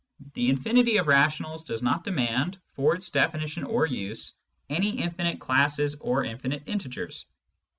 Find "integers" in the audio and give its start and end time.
6.65-7.27